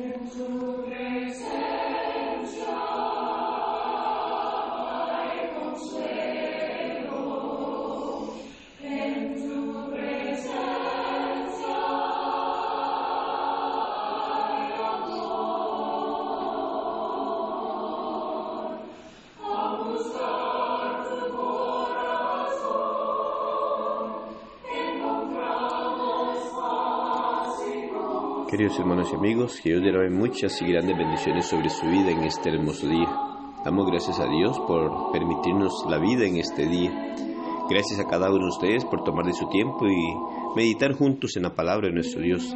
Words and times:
into 0.00 1.21
Queridos 28.52 28.78
hermanos 28.78 29.08
y 29.10 29.16
amigos, 29.16 29.58
que 29.62 29.70
Dios 29.70 29.82
derrame 29.82 30.10
muchas 30.10 30.60
y 30.60 30.66
grandes 30.66 30.94
bendiciones 30.94 31.46
sobre 31.46 31.70
su 31.70 31.86
vida 31.86 32.10
en 32.10 32.24
este 32.24 32.50
hermoso 32.50 32.86
día. 32.86 33.08
Damos 33.64 33.86
gracias 33.86 34.20
a 34.20 34.26
Dios 34.26 34.60
por 34.68 35.10
permitirnos 35.10 35.72
la 35.88 35.96
vida 35.96 36.26
en 36.26 36.36
este 36.36 36.66
día. 36.66 37.31
Gracias 37.68 38.00
a 38.00 38.06
cada 38.06 38.28
uno 38.28 38.44
de 38.44 38.48
ustedes 38.48 38.84
por 38.84 39.04
tomar 39.04 39.24
de 39.24 39.32
su 39.32 39.48
tiempo 39.48 39.86
y 39.86 40.56
meditar 40.56 40.92
juntos 40.92 41.36
en 41.36 41.44
la 41.44 41.54
palabra 41.54 41.88
de 41.88 41.94
nuestro 41.94 42.20
Dios. 42.20 42.54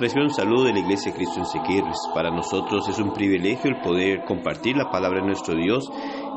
Recibe 0.00 0.24
un 0.24 0.34
saludo 0.34 0.64
de 0.64 0.72
la 0.72 0.80
Iglesia 0.80 1.14
Cristo 1.14 1.38
en 1.38 1.46
Sequirres. 1.46 1.96
Para 2.14 2.30
nosotros 2.30 2.88
es 2.88 2.98
un 2.98 3.12
privilegio 3.12 3.70
el 3.70 3.80
poder 3.80 4.24
compartir 4.26 4.76
la 4.76 4.90
palabra 4.90 5.20
de 5.20 5.26
nuestro 5.26 5.54
Dios 5.54 5.84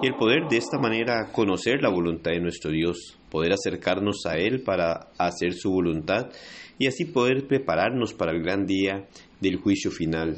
y 0.01 0.07
el 0.07 0.15
poder 0.15 0.47
de 0.49 0.57
esta 0.57 0.77
manera 0.77 1.31
conocer 1.31 1.81
la 1.81 1.89
voluntad 1.89 2.31
de 2.31 2.41
nuestro 2.41 2.71
Dios, 2.71 3.17
poder 3.29 3.53
acercarnos 3.53 4.25
a 4.25 4.37
Él 4.37 4.61
para 4.63 5.11
hacer 5.17 5.53
su 5.53 5.71
voluntad 5.71 6.29
y 6.77 6.87
así 6.87 7.05
poder 7.05 7.47
prepararnos 7.47 8.13
para 8.13 8.31
el 8.31 8.41
gran 8.41 8.65
día 8.65 9.07
del 9.39 9.57
juicio 9.57 9.91
final. 9.91 10.37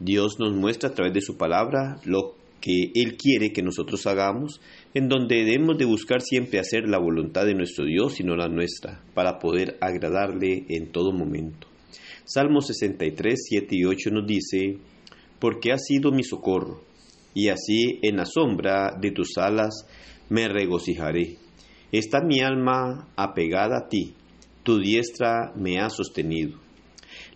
Dios 0.00 0.38
nos 0.38 0.52
muestra 0.54 0.90
a 0.90 0.94
través 0.94 1.12
de 1.12 1.20
su 1.20 1.36
palabra 1.36 1.98
lo 2.04 2.36
que 2.60 2.90
Él 2.94 3.16
quiere 3.16 3.52
que 3.52 3.62
nosotros 3.62 4.06
hagamos, 4.06 4.60
en 4.94 5.08
donde 5.08 5.44
debemos 5.44 5.78
de 5.78 5.84
buscar 5.84 6.22
siempre 6.22 6.58
hacer 6.58 6.88
la 6.88 6.98
voluntad 6.98 7.44
de 7.44 7.54
nuestro 7.54 7.84
Dios 7.84 8.20
y 8.20 8.24
no 8.24 8.36
la 8.36 8.48
nuestra, 8.48 9.02
para 9.14 9.38
poder 9.38 9.76
agradarle 9.80 10.64
en 10.68 10.90
todo 10.90 11.12
momento. 11.12 11.68
Salmo 12.24 12.60
63, 12.60 13.34
7 13.48 13.66
y 13.70 13.84
8 13.84 14.10
nos 14.10 14.26
dice, 14.26 14.78
porque 15.38 15.72
has 15.72 15.84
sido 15.84 16.10
mi 16.10 16.24
socorro, 16.24 16.82
y 17.34 17.48
así 17.48 17.98
en 18.02 18.16
la 18.16 18.24
sombra 18.24 18.96
de 19.00 19.10
tus 19.12 19.38
alas 19.38 19.86
me 20.28 20.48
regocijaré. 20.48 21.36
Está 21.92 22.20
mi 22.22 22.40
alma 22.40 23.08
apegada 23.16 23.78
a 23.78 23.88
ti, 23.88 24.14
tu 24.62 24.78
diestra 24.78 25.52
me 25.56 25.78
ha 25.78 25.88
sostenido. 25.88 26.67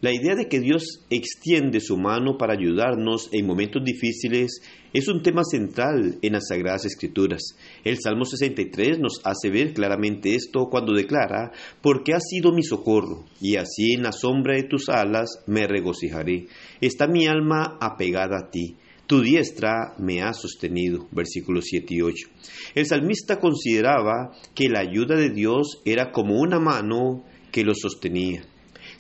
La 0.03 0.13
idea 0.13 0.35
de 0.35 0.49
que 0.49 0.59
Dios 0.59 1.07
extiende 1.11 1.79
su 1.79 1.97
mano 1.97 2.37
para 2.37 2.55
ayudarnos 2.55 3.29
en 3.31 3.47
momentos 3.47 3.85
difíciles 3.85 4.61
es 4.93 5.07
un 5.07 5.23
tema 5.23 5.45
central 5.45 6.19
en 6.23 6.33
las 6.33 6.49
Sagradas 6.49 6.85
Escrituras. 6.87 7.57
El 7.85 7.99
Salmo 8.03 8.25
63 8.25 8.99
nos 8.99 9.21
hace 9.23 9.49
ver 9.49 9.73
claramente 9.73 10.35
esto 10.35 10.67
cuando 10.69 10.93
declara, 10.93 11.53
porque 11.81 12.15
has 12.15 12.25
sido 12.29 12.51
mi 12.51 12.65
socorro, 12.65 13.27
y 13.41 13.55
así 13.55 13.93
en 13.93 14.03
la 14.03 14.11
sombra 14.11 14.57
de 14.57 14.65
tus 14.65 14.89
alas 14.89 15.45
me 15.47 15.69
regocijaré. 15.69 16.49
Está 16.81 17.07
mi 17.07 17.29
alma 17.29 17.79
apegada 17.81 18.39
a 18.39 18.51
ti. 18.51 18.75
Tu 19.07 19.21
diestra 19.21 19.95
me 20.01 20.21
ha 20.23 20.33
sostenido. 20.33 21.07
Versículos 21.13 21.67
7 21.69 21.87
y 21.95 22.03
8. 22.03 22.29
El 22.75 22.87
salmista 22.87 23.39
consideraba 23.39 24.33
que 24.53 24.69
la 24.69 24.81
ayuda 24.81 25.15
de 25.15 25.31
Dios 25.31 25.81
era 25.85 26.11
como 26.11 26.41
una 26.41 26.59
mano 26.59 27.23
que 27.53 27.63
lo 27.63 27.75
sostenía. 27.77 28.43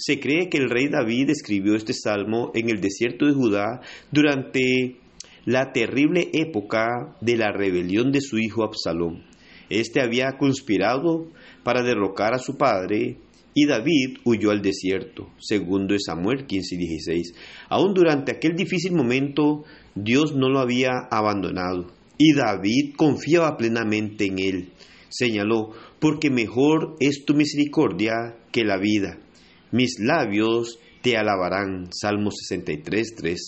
Se 0.05 0.19
cree 0.19 0.48
que 0.48 0.58
el 0.58 0.69
rey 0.69 0.89
David 0.89 1.31
escribió 1.31 1.77
este 1.77 1.92
salmo 1.92 2.50
en 2.55 2.69
el 2.69 2.81
desierto 2.81 3.25
de 3.25 3.34
Judá 3.34 3.83
durante 4.11 4.97
la 5.45 5.70
terrible 5.70 6.28
época 6.33 7.17
de 7.20 7.36
la 7.36 7.53
rebelión 7.53 8.11
de 8.11 8.20
su 8.20 8.36
hijo 8.41 8.64
Absalón. 8.64 9.23
Este 9.70 10.01
había 10.01 10.39
conspirado 10.39 11.29
para 11.62 11.85
derrocar 11.85 12.35
a 12.35 12.41
su 12.41 12.57
padre 12.57 13.18
y 13.55 13.67
David 13.67 14.18
huyó 14.24 14.51
al 14.51 14.61
desierto, 14.61 15.30
segundo 15.39 15.95
Samuel 16.05 16.46
15 16.46 16.74
y 16.74 16.79
16. 16.79 17.35
Aún 17.68 17.95
durante 17.95 18.33
aquel 18.33 18.57
difícil 18.57 18.95
momento, 18.95 19.62
Dios 19.95 20.35
no 20.35 20.48
lo 20.48 20.58
había 20.58 20.91
abandonado 21.12 21.86
y 22.18 22.35
David 22.35 22.95
confiaba 22.96 23.57
plenamente 23.57 24.27
en 24.27 24.41
él. 24.41 24.68
Señaló, 25.11 25.70
porque 26.01 26.29
mejor 26.29 26.96
es 26.98 27.24
tu 27.24 27.35
misericordia 27.35 28.35
que 28.51 28.64
la 28.64 28.79
vida. 28.79 29.20
Mis 29.73 29.99
labios 29.99 30.79
te 31.03 31.17
alabarán. 31.17 31.89
Salmo 31.93 32.31
63, 32.31 33.15
3. 33.17 33.41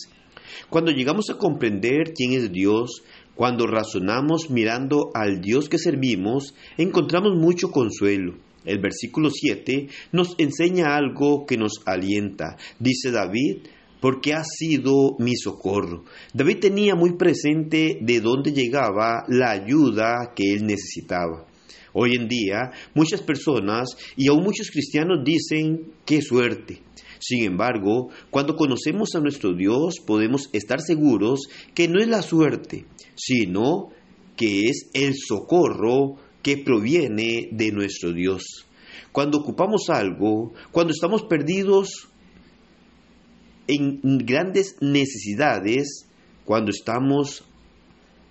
Cuando 0.71 0.91
llegamos 0.91 1.31
a 1.31 1.37
comprender 1.37 2.13
quién 2.15 2.33
es 2.33 2.51
Dios, 2.51 3.03
cuando 3.35 3.67
razonamos 3.67 4.51
mirando 4.51 5.11
al 5.15 5.41
Dios 5.41 5.69
que 5.69 5.79
servimos, 5.79 6.55
encontramos 6.79 7.37
mucho 7.37 7.71
consuelo. 7.71 8.37
El 8.65 8.79
versículo 8.79 9.31
7 9.31 9.89
nos 10.13 10.35
enseña 10.39 10.97
algo 10.97 11.45
que 11.45 11.59
nos 11.59 11.83
alienta. 11.85 12.57
Dice 12.79 13.11
David, 13.11 13.67
porque 14.01 14.33
ha 14.33 14.45
sido 14.45 15.17
mi 15.19 15.35
socorro. 15.37 16.05
David 16.33 16.59
tenía 16.61 16.95
muy 16.95 17.17
presente 17.17 17.99
de 18.01 18.21
dónde 18.21 18.53
llegaba 18.53 19.25
la 19.29 19.51
ayuda 19.51 20.33
que 20.35 20.55
él 20.55 20.67
necesitaba. 20.67 21.47
Hoy 21.97 22.17
en 22.17 22.27
día 22.27 22.73
muchas 22.93 23.23
personas 23.23 23.97
y 24.17 24.27
aún 24.27 24.43
muchos 24.43 24.69
cristianos 24.71 25.25
dicen 25.25 25.93
qué 26.05 26.21
suerte. 26.23 26.83
Sin 27.21 27.45
embargo, 27.45 28.11
cuando 28.31 28.57
conocemos 28.57 29.15
a 29.15 29.21
nuestro 29.21 29.55
Dios 29.55 30.01
podemos 30.05 30.51
estar 30.53 30.81
seguros 30.81 31.43
que 31.73 31.87
no 31.87 32.01
es 32.01 32.09
la 32.09 32.23
suerte, 32.23 32.85
sino 33.15 33.91
que 34.37 34.65
es 34.65 34.91
el 34.93 35.15
socorro 35.15 36.17
que 36.43 36.59
proviene 36.59 37.49
de 37.53 37.71
nuestro 37.71 38.13
Dios. 38.13 38.67
Cuando 39.13 39.39
ocupamos 39.39 39.89
algo, 39.89 40.53
cuando 40.73 40.93
estamos 40.93 41.23
perdidos 41.23 42.09
en 43.69 44.01
grandes 44.27 44.75
necesidades, 44.81 46.09
cuando 46.45 46.73
estamos 46.73 47.45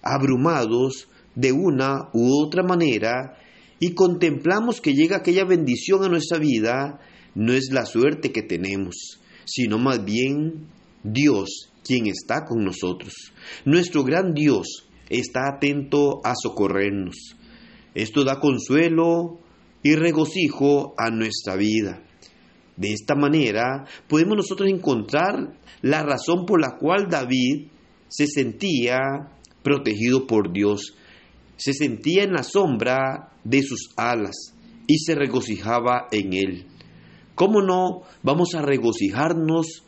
abrumados 0.01 1.07
de 1.33 1.53
una 1.53 2.09
u 2.13 2.43
otra 2.45 2.61
manera 2.61 3.37
y 3.83 3.95
contemplamos 3.95 4.79
que 4.79 4.93
llega 4.93 5.17
aquella 5.17 5.43
bendición 5.43 6.05
a 6.05 6.07
nuestra 6.07 6.37
vida, 6.39 7.01
no 7.35 7.51
es 7.51 7.69
la 7.73 7.85
suerte 7.85 8.31
que 8.31 8.41
tenemos, 8.41 9.19
sino 9.43 9.77
más 9.77 10.05
bien 10.05 10.69
Dios 11.03 11.69
quien 11.83 12.07
está 12.07 12.45
con 12.45 12.63
nosotros. 12.63 13.33
Nuestro 13.65 14.05
gran 14.05 14.33
Dios 14.33 14.87
está 15.09 15.49
atento 15.53 16.21
a 16.23 16.31
socorrernos. 16.33 17.35
Esto 17.93 18.23
da 18.23 18.39
consuelo 18.39 19.41
y 19.83 19.95
regocijo 19.95 20.93
a 20.97 21.09
nuestra 21.09 21.57
vida. 21.57 22.05
De 22.77 22.93
esta 22.93 23.15
manera 23.15 23.85
podemos 24.07 24.37
nosotros 24.37 24.69
encontrar 24.69 25.59
la 25.81 26.03
razón 26.03 26.45
por 26.45 26.61
la 26.61 26.77
cual 26.77 27.09
David 27.09 27.67
se 28.07 28.27
sentía 28.27 28.97
protegido 29.61 30.25
por 30.25 30.53
Dios, 30.53 30.95
se 31.57 31.73
sentía 31.73 32.23
en 32.23 32.33
la 32.33 32.43
sombra 32.43 33.31
de 33.43 33.63
sus 33.63 33.89
alas 33.95 34.53
y 34.87 34.99
se 34.99 35.15
regocijaba 35.15 36.07
en 36.11 36.33
él. 36.33 36.65
¿Cómo 37.35 37.61
no 37.61 38.03
vamos 38.21 38.53
a 38.53 38.61
regocijarnos 38.61 39.83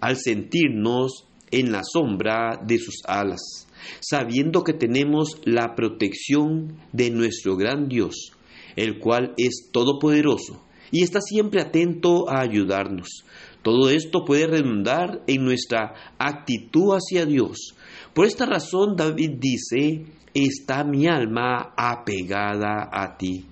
al 0.00 0.16
sentirnos 0.16 1.26
en 1.50 1.72
la 1.72 1.82
sombra 1.84 2.60
de 2.66 2.78
sus 2.78 3.02
alas, 3.06 3.66
sabiendo 4.00 4.64
que 4.64 4.72
tenemos 4.72 5.40
la 5.44 5.74
protección 5.74 6.78
de 6.92 7.10
nuestro 7.10 7.56
gran 7.56 7.88
Dios, 7.88 8.32
el 8.76 8.98
cual 8.98 9.34
es 9.36 9.70
todopoderoso 9.72 10.64
y 10.90 11.02
está 11.02 11.20
siempre 11.20 11.60
atento 11.60 12.28
a 12.28 12.40
ayudarnos. 12.40 13.24
Todo 13.66 13.90
esto 13.90 14.24
puede 14.24 14.46
redundar 14.46 15.24
en 15.26 15.44
nuestra 15.44 15.92
actitud 16.18 16.94
hacia 16.94 17.26
Dios. 17.26 17.74
Por 18.14 18.26
esta 18.26 18.46
razón 18.46 18.94
David 18.94 19.40
dice, 19.40 20.06
está 20.32 20.84
mi 20.84 21.08
alma 21.08 21.74
apegada 21.76 22.88
a 22.92 23.16
ti. 23.16 23.44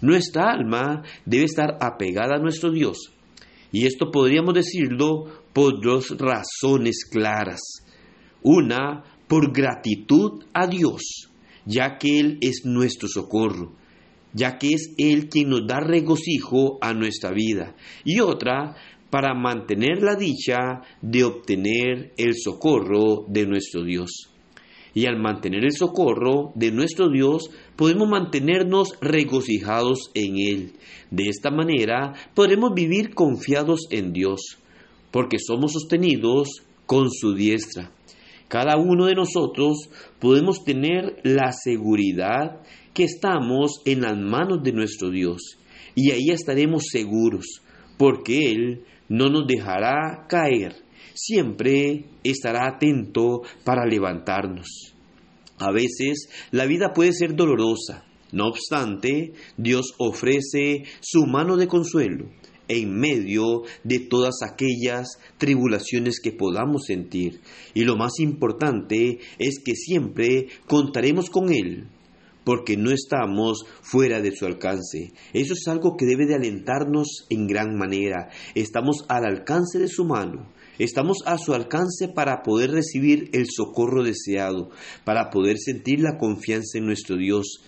Nuestra 0.00 0.50
alma 0.50 1.04
debe 1.24 1.44
estar 1.44 1.78
apegada 1.80 2.34
a 2.34 2.42
nuestro 2.42 2.72
Dios. 2.72 3.12
Y 3.70 3.86
esto 3.86 4.10
podríamos 4.10 4.54
decirlo 4.54 5.26
por 5.52 5.80
dos 5.80 6.18
razones 6.18 7.04
claras. 7.08 7.60
Una, 8.42 9.04
por 9.28 9.52
gratitud 9.52 10.46
a 10.52 10.66
Dios, 10.66 11.30
ya 11.64 11.96
que 11.96 12.18
Él 12.18 12.38
es 12.40 12.62
nuestro 12.64 13.06
socorro, 13.06 13.76
ya 14.32 14.58
que 14.58 14.70
es 14.70 14.94
Él 14.98 15.28
quien 15.28 15.50
nos 15.50 15.64
da 15.64 15.78
regocijo 15.78 16.78
a 16.80 16.92
nuestra 16.92 17.30
vida. 17.30 17.76
Y 18.04 18.18
otra, 18.18 18.74
para 19.10 19.34
mantener 19.34 20.02
la 20.02 20.14
dicha 20.14 20.82
de 21.02 21.24
obtener 21.24 22.12
el 22.16 22.34
socorro 22.36 23.24
de 23.28 23.46
nuestro 23.46 23.84
Dios. 23.84 24.30
Y 24.94 25.06
al 25.06 25.20
mantener 25.20 25.64
el 25.64 25.72
socorro 25.72 26.52
de 26.54 26.72
nuestro 26.72 27.10
Dios, 27.10 27.50
podemos 27.76 28.08
mantenernos 28.08 28.98
regocijados 29.00 30.10
en 30.14 30.38
Él. 30.38 30.72
De 31.10 31.28
esta 31.28 31.50
manera, 31.50 32.14
podremos 32.34 32.72
vivir 32.74 33.14
confiados 33.14 33.86
en 33.90 34.12
Dios. 34.12 34.56
porque 35.10 35.38
somos 35.40 35.72
sostenidos 35.72 36.62
con 36.86 37.10
su 37.10 37.34
diestra. 37.34 37.90
Cada 38.48 38.76
uno 38.76 39.06
de 39.06 39.14
nosotros 39.14 39.90
podemos 40.18 40.64
tener 40.64 41.20
la 41.24 41.52
seguridad 41.52 42.62
que 42.94 43.04
estamos 43.04 43.80
en 43.84 44.02
las 44.02 44.16
manos 44.16 44.62
de 44.62 44.72
nuestro 44.72 45.10
Dios 45.10 45.58
y 45.94 46.10
ahí 46.10 46.30
estaremos 46.30 46.84
seguros, 46.90 47.62
porque 48.00 48.50
Él 48.50 48.86
no 49.10 49.28
nos 49.28 49.46
dejará 49.46 50.24
caer, 50.26 50.74
siempre 51.12 52.06
estará 52.24 52.66
atento 52.66 53.42
para 53.62 53.84
levantarnos. 53.84 54.94
A 55.58 55.70
veces 55.70 56.30
la 56.50 56.64
vida 56.64 56.94
puede 56.94 57.12
ser 57.12 57.36
dolorosa, 57.36 58.06
no 58.32 58.46
obstante, 58.46 59.34
Dios 59.58 59.92
ofrece 59.98 60.84
su 61.02 61.26
mano 61.26 61.58
de 61.58 61.68
consuelo 61.68 62.30
en 62.68 62.98
medio 62.98 63.64
de 63.84 63.98
todas 63.98 64.36
aquellas 64.50 65.18
tribulaciones 65.36 66.20
que 66.22 66.32
podamos 66.32 66.84
sentir. 66.86 67.42
Y 67.74 67.84
lo 67.84 67.98
más 67.98 68.18
importante 68.18 69.18
es 69.38 69.60
que 69.62 69.74
siempre 69.74 70.46
contaremos 70.66 71.28
con 71.28 71.52
Él, 71.52 71.88
porque 72.50 72.76
no 72.76 72.90
estamos 72.90 73.64
fuera 73.80 74.20
de 74.20 74.32
su 74.32 74.44
alcance. 74.44 75.12
Eso 75.32 75.52
es 75.52 75.68
algo 75.68 75.96
que 75.96 76.04
debe 76.04 76.26
de 76.26 76.34
alentarnos 76.34 77.24
en 77.30 77.46
gran 77.46 77.76
manera. 77.78 78.28
Estamos 78.56 79.04
al 79.08 79.24
alcance 79.24 79.78
de 79.78 79.86
su 79.86 80.04
mano. 80.04 80.50
Estamos 80.76 81.18
a 81.26 81.38
su 81.38 81.54
alcance 81.54 82.08
para 82.08 82.42
poder 82.42 82.72
recibir 82.72 83.30
el 83.34 83.46
socorro 83.48 84.02
deseado, 84.02 84.70
para 85.04 85.30
poder 85.30 85.58
sentir 85.58 86.00
la 86.00 86.18
confianza 86.18 86.78
en 86.78 86.86
nuestro 86.86 87.16
Dios. 87.16 87.62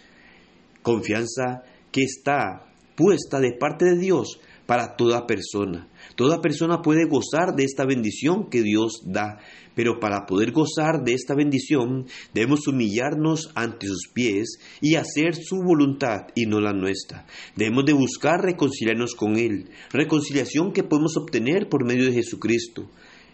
Confianza 0.82 1.62
que 1.92 2.02
está 2.02 2.66
puesta 2.96 3.38
de 3.38 3.52
parte 3.52 3.84
de 3.84 3.98
Dios 3.98 4.40
para 4.72 4.96
toda 4.96 5.26
persona. 5.26 5.86
Toda 6.16 6.40
persona 6.40 6.80
puede 6.80 7.04
gozar 7.04 7.54
de 7.54 7.64
esta 7.64 7.84
bendición 7.84 8.48
que 8.48 8.62
Dios 8.62 9.02
da, 9.04 9.38
pero 9.74 10.00
para 10.00 10.24
poder 10.24 10.50
gozar 10.50 11.04
de 11.04 11.12
esta 11.12 11.34
bendición 11.34 12.06
debemos 12.32 12.66
humillarnos 12.66 13.50
ante 13.54 13.86
sus 13.86 14.08
pies 14.14 14.60
y 14.80 14.94
hacer 14.94 15.34
su 15.34 15.56
voluntad 15.56 16.28
y 16.34 16.46
no 16.46 16.58
la 16.58 16.72
nuestra. 16.72 17.26
Debemos 17.54 17.84
de 17.84 17.92
buscar 17.92 18.40
reconciliarnos 18.40 19.14
con 19.14 19.36
Él, 19.36 19.68
reconciliación 19.90 20.72
que 20.72 20.84
podemos 20.84 21.18
obtener 21.18 21.68
por 21.68 21.84
medio 21.84 22.06
de 22.06 22.14
Jesucristo 22.14 22.88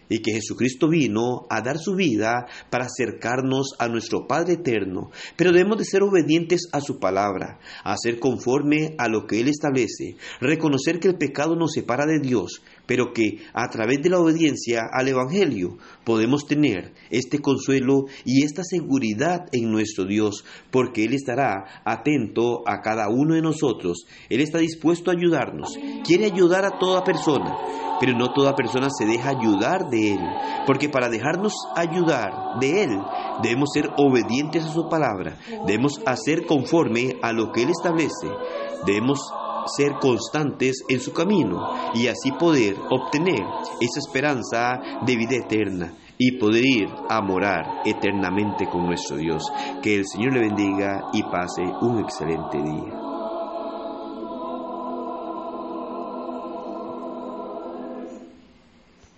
y 0.09 0.19
que 0.19 0.33
Jesucristo 0.33 0.89
vino 0.89 1.45
a 1.49 1.61
dar 1.61 1.77
su 1.77 1.95
vida 1.95 2.47
para 2.69 2.85
acercarnos 2.85 3.75
a 3.79 3.87
nuestro 3.87 4.27
Padre 4.27 4.53
eterno, 4.53 5.11
pero 5.37 5.51
debemos 5.51 5.77
de 5.77 5.85
ser 5.85 6.03
obedientes 6.03 6.67
a 6.73 6.81
su 6.81 6.99
palabra, 6.99 7.59
a 7.83 7.95
ser 7.97 8.19
conforme 8.19 8.95
a 8.97 9.07
lo 9.07 9.27
que 9.27 9.39
Él 9.39 9.47
establece, 9.47 10.17
reconocer 10.41 10.99
que 10.99 11.07
el 11.07 11.17
pecado 11.17 11.55
nos 11.55 11.73
separa 11.73 12.05
de 12.05 12.19
Dios, 12.19 12.61
pero 12.89 13.13
que 13.13 13.37
a 13.53 13.69
través 13.69 14.01
de 14.01 14.09
la 14.09 14.17
obediencia 14.17 14.81
al 14.91 15.07
Evangelio 15.07 15.77
podemos 16.03 16.47
tener 16.47 16.91
este 17.11 17.37
consuelo 17.37 18.05
y 18.25 18.43
esta 18.43 18.63
seguridad 18.63 19.45
en 19.51 19.71
nuestro 19.71 20.05
Dios, 20.05 20.43
porque 20.71 21.05
Él 21.05 21.13
estará 21.13 21.83
atento 21.85 22.67
a 22.67 22.81
cada 22.81 23.07
uno 23.09 23.35
de 23.35 23.43
nosotros, 23.43 24.07
Él 24.27 24.41
está 24.41 24.57
dispuesto 24.57 25.11
a 25.11 25.13
ayudarnos, 25.13 25.77
quiere 26.03 26.25
ayudar 26.25 26.65
a 26.65 26.79
toda 26.79 27.03
persona, 27.03 27.55
pero 27.99 28.17
no 28.17 28.33
toda 28.33 28.55
persona 28.55 28.87
se 28.89 29.05
deja 29.05 29.37
ayudar 29.39 29.91
de 29.91 30.13
Él, 30.13 30.21
porque 30.65 30.89
para 30.89 31.09
dejarnos 31.09 31.53
ayudar 31.75 32.59
de 32.59 32.85
Él 32.85 32.99
debemos 33.43 33.69
ser 33.71 33.87
obedientes 33.97 34.65
a 34.65 34.73
su 34.73 34.89
palabra, 34.89 35.37
debemos 35.67 36.01
hacer 36.07 36.47
conforme 36.47 37.17
a 37.21 37.33
lo 37.33 37.51
que 37.51 37.61
Él 37.61 37.69
establece, 37.69 38.29
debemos 38.87 39.31
ser 39.75 39.93
constantes 39.99 40.83
en 40.89 40.99
su 40.99 41.13
camino 41.13 41.91
y 41.93 42.07
así 42.07 42.31
poder 42.31 42.75
obtener 42.89 43.43
esa 43.79 43.99
esperanza 43.99 44.79
de 45.05 45.15
vida 45.15 45.37
eterna 45.37 45.93
y 46.17 46.33
poder 46.33 46.65
ir 46.65 46.89
a 47.09 47.21
morar 47.21 47.81
eternamente 47.85 48.67
con 48.69 48.85
nuestro 48.85 49.17
Dios. 49.17 49.43
Que 49.81 49.95
el 49.95 50.05
Señor 50.05 50.33
le 50.33 50.41
bendiga 50.41 51.05
y 51.13 51.23
pase 51.23 51.63
un 51.81 51.99
excelente 51.99 52.57
día. 52.57 53.08